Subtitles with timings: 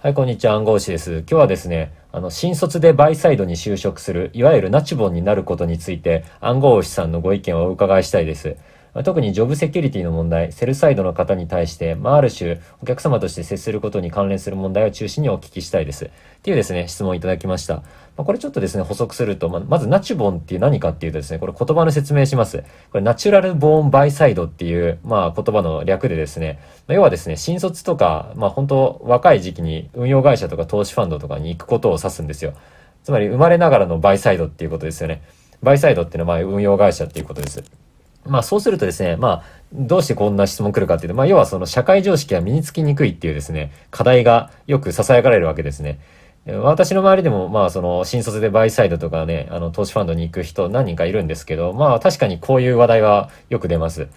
[0.00, 1.24] はい、こんにちは、暗号師です。
[1.28, 8.56] 今日はですね、あの、新卒でバイサイドに就職する、いわゆるナチボンになることについて、暗号師さんのご意見をお伺いしたいです。
[9.04, 16.06] 特にジョブセキュリティの問題、セルサイドの方に対して、まあ、ある種、お客様として接することに関連する問題を中心にお聞きしたいです。
[16.06, 16.08] っ
[16.42, 17.74] ていうですね、質問いただきました。
[17.74, 17.82] ま
[18.18, 22.64] あ、これちょっとですね、補足すると、まあ、まずナチュボンっていう何かっていうとですね、これ言葉の説明します。
[22.90, 32.54] これナチュラルボーンバイサイドっていう、まあ、言葉の略でですね、まあ、要はですね、新卒とか、まあ、本当若い時期に運用会社とか投資ファンドとかに行くことを指すんですよ。
[33.04, 35.22] つまり、生まれながらのバイサイドっていうことですよね。
[35.62, 37.62] バイサイドっていうのは、まあ、運用会社っていうことです。
[38.28, 45.98] まあそうするとですね、まあどうしてこんな質問来るかっていうと、まあ要はその社会常識が身につきにくいっていうですね、課題がよく囁かれるわけですね。
[46.46, 54.08] 私の周りでも、まあ、その、新卒でバイサイドとかね、あの、投資ファンドに行く人何人かいるんですけど、まあ、確かにこういう話題はよく出ます。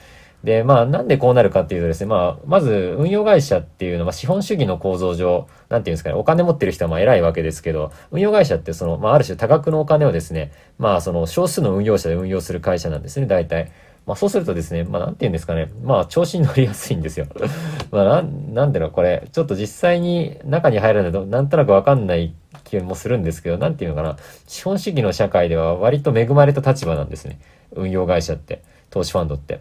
[0.44, 13.72] で、まあ、なんでこうなるかっていうとですね、まあ、まず、運用会社っていうのは、資本主義の構造上、なんていうんですかね、お金持ってる人はまあ偉いわけですけど、運用会社ってその、まあ、ある種多額のお金をですね、まあ、その、少数の運用者で運用する会社なんですね、大体。
[14.06, 17.28] まあそうするとですね、まあなんて言うんですかね、まあ調子に乗りやすいんですよ。
[17.92, 27.40] まあなん、なんていうの、これ、ちょっと実際に中に入らないとなんとなくわかんない気もするんですけど、なんて言うのかな、資本主義の社会では割と恵まれた立場なんですね。
[27.74, 29.60] 運用会社って、投資ファンドって。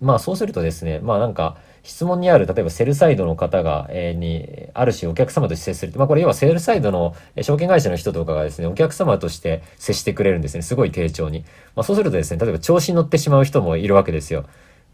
[0.00, 5.92] まあそうするとですね、まあなんか、質問にある、例えばセルサイドの方が、えー、に、ある種お客様と接する。
[5.96, 10.62] まあこれ要はセルサイドの証券会社の人とかがですね、お客様として接してくれるんですね。
[10.62, 11.44] すごい丁重に。
[11.74, 14.44] まあそうするとですね、例えば調子に乗ってしまう人もいるわけですよ。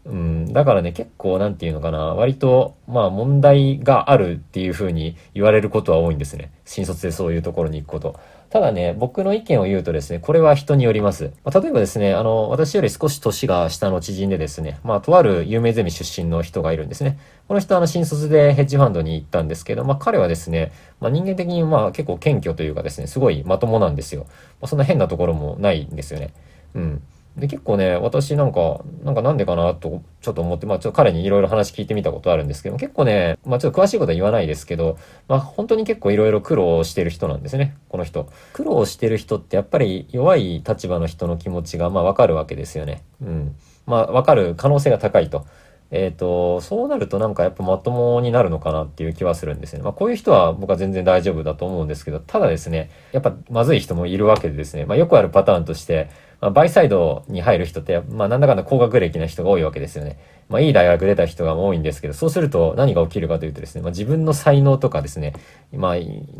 [0.05, 6.51] うん、だからね、結構なんていうのかな、割と、まあ問題があるっていうふうに言われることは多いんですね。
[6.63, 8.19] 新卒でそういうところに行くこと。
[8.49, 11.33] ただね、僕の意見を言うとですね、これは人によります。
[11.43, 17.19] まあ、例えばですね、あの、私より少し年が下の知人でですね、まあ、とある有名ゼミ出身の人がいるんですね。
[17.49, 24.25] この人はあの、新卒でヘッジファンドに行ったんですけど、まあ、彼はですね、まあ、人間的にまあ、結構謙虚というかですね、すごいまともなんですよ。
[24.61, 26.33] まあ、そんな変なところもないんですよね。
[26.73, 27.01] うん。
[27.37, 38.27] で、結構ね、私なんか、なんかなんでかなと、ちょっと思って、まあちょっと彼にいろいろ話聞いてみたことあるんですけど、結構ね、まあちょっと詳しいことは言わないですけど、まあ本当に結構いろいろ苦労してる人なんですね、この人。
[38.53, 43.03] 苦労してる人ってやっぱり弱い立場の人の気持ちがまあわかるわけですよね。
[43.21, 43.55] うん。
[43.85, 45.45] まあわかる可能性が高いと。
[45.89, 49.81] えっ、ー、と、そうなるとなんかやっぱまともになるのかなっていう気はするんですね。
[49.83, 56.09] まあこういう人は僕は全然大丈夫だと思うんですけど、ただですね、やっぱまずい人もいるわけでですね、まあよくあるパターンとして、
[56.39, 60.19] まあ、バイサイドに入る人って、まあなんだかんだ高学歴な人が多いわけですよね。
[60.49, 65.33] まあいい大学出た人が多いんですけど、そうすると何が起きるかというとですね、まあ自分の才能とかですね、
[65.73, 65.95] ま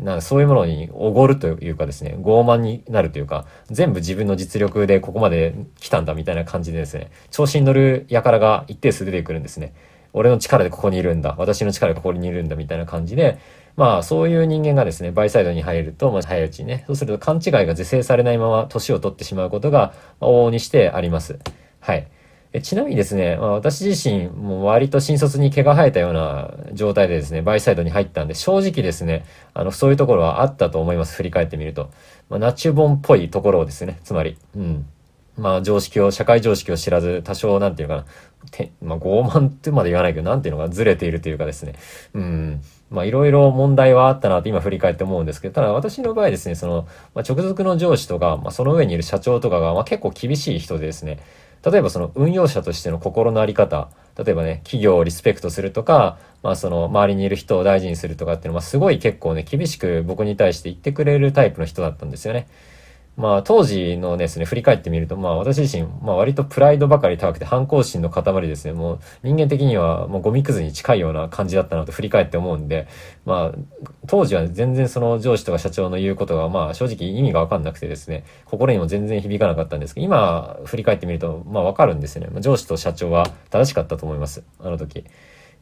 [0.06, 9.74] あそういうものにおごるというかですね、傲慢になるというか、全部自分の実力でここまで来たんだみたいな感じでですね、調子に乗る輩が一定数出てくるんですね。
[10.12, 11.34] 俺の力でここにいるんだ。
[11.38, 13.38] 私の力でここにいるんだみたいな感じで、
[13.76, 21.38] まあそういう人間がですね、バイサイドに入ると、まあ早いうちにね、そうすると勘違いが是正されないまま年を取ってしまうことが往々にしてあります。
[21.80, 22.08] はい。
[22.62, 31.14] ちなみにですね、まあ、私自身も割と新卒に毛が生えたような状態でですね、バイサイドに入ったんで、正直ですね、あの、そういうところはあったと思います。
[31.14, 31.90] 振り返ってみると。
[32.30, 34.38] まあ、ナチュボンっぽいところをですね、つまり。
[34.56, 34.86] うん。
[35.38, 38.04] まあ常識を、社会常識を知らず、多少なんていうかな、
[38.50, 41.74] てまあ傲慢ってまで言わないけど、なんていうのかずれているというかですね。
[42.14, 42.60] うん。
[42.90, 51.20] まあいろいろ問題はあったなって今振り返って思うんですけど、ただ私の場合ですね、その、まあ、直属の上司とか、まあその上にいる社長とかが、まあ結構厳しい人でですね、
[51.64, 62.48] 例えばその運用者としての心のあり方、例えばね、企業をリスペクトするとか、まあその周りにいる人を大事にするとかっていうのはすごい結構ね、厳しく僕に対して言ってくれるタイプの人だったんですよね。
[63.18, 68.72] まあ当時のですね、振り返ってみると、まあ私自身、まあ割とプライドばかり高くて反抗心の塊ですね。
[68.72, 72.86] もう人間的にはもうゴミくずに近いような感じだったなと振り返って思うんで、
[73.26, 73.58] まあ
[74.06, 82.40] 当時は全然その上司とか社長の言うことがまあ正直意味がわかんなくてですね、心にも全然響かなかったんですけど、今振り返ってみるとまあわかるんですよね。
[82.40, 84.44] 上司と社長は正しかったと思います。
[84.60, 85.04] あの時。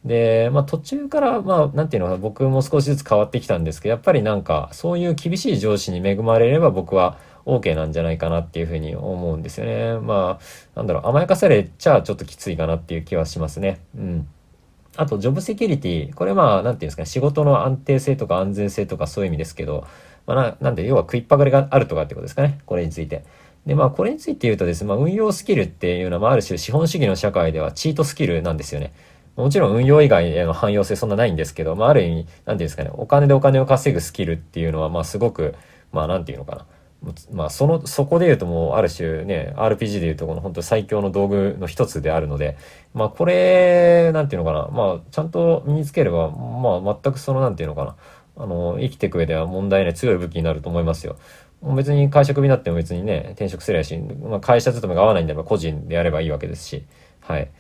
[0.05, 9.99] で、まあ途中から、まあなんていうのかな、僕も少しずつ変わってきたんですけど、やっぱりなんかそういう厳しい上司に恵まれれば僕は OK なんじゃないかなっていうふうに思うんですよね。
[10.01, 13.81] まあ、なんだろう、甘やかされちゃちょっときついかなっていう気はしますね。
[13.97, 14.29] うん。
[14.97, 16.15] あと、ジョブセキュリティ。
[16.15, 19.87] これまあ、なんていうんですかね、仕事の安定性とか安全性とかそういう意味ですけど、
[20.27, 22.59] まあな、なんで、要は食いっぱがりがあるとかってことですかね。
[22.67, 23.25] これについて。
[23.67, 28.93] で、まあ、これについて言うとですね、まあ、運用スキルっていうのは、まあ、ある種資本主義の社会ではチートスキルなんですよね。
[29.37, 35.55] もちろん運用以外への汎用性そんなないんですけど、まあ、ある意味、なんていうんですかね、お金でお金を稼ぐスキルっていうのは、まあ、すごく、
[35.93, 36.67] まあ、なんていうのかな。
[37.33, 42.57] まあ、その、そこで言うともう、ある種ね、RPG で言うとこの本当最強の道具の一つであるので、
[42.95, 47.97] まあ、これ、なんていうのかな、まあ、ちゃんと身につければ、まあ、全くその、なんていうのかな、
[48.37, 51.17] あの、生きていく上では問題ない強い武器になると思いますよ。
[51.75, 56.85] 別に会社クビになっても別にね、転職すればし、まあ、会社勤めが合わないんであれば個人でやればいいわけですし、
[57.21, 57.51] はい。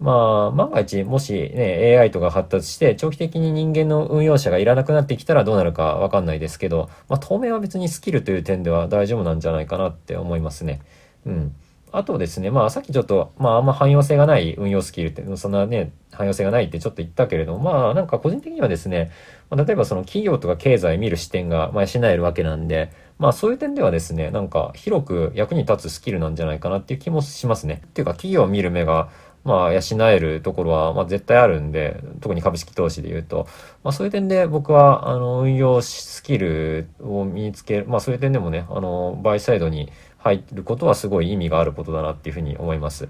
[0.00, 10.80] まあ、万が一、もしね、AI とか発達して、長期的に人間の運用者がいらなくなってきたらどうなるかわかんないですけど、まあ、当面は別にスキルという点では大丈夫なんじゃないかなって思いますね。
[11.26, 11.54] うん。
[11.96, 19.12] あとですね、まあさっきちょっと、まああんま汎用性がない運用スキルって、そんなね、汎用性がないってちょっと言ったけれども、まあなんか個人的にはですね、
[19.48, 27.82] まあ、例えばその企業とか経済見る視点が、まあ、養えるわけなんで、まあそういう点ではですね、なんか広く役に立つスキルなんじゃないかなっていう気もしますね。
[27.86, 29.08] っていうか企業を見る目が、
[29.44, 33.46] まあ養えるところは、まあ絶対あるんで、特に株式投資で言うと、
[33.82, 43.08] まあそういう点で僕は、あの、運用スキルを身につける、まあそういう点でもね、あの、バイサイドに入ることはすごい意味があることだなっていうふうに思います。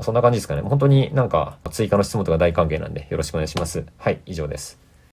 [0.00, 0.62] そんな感じですかね。
[0.62, 3.86] 本当になんか追加の質問とか大歓迎なんでよろしくお願いします。
[3.96, 4.85] はい、以上です。